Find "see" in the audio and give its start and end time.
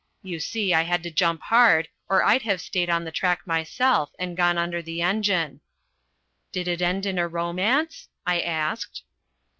0.39-0.73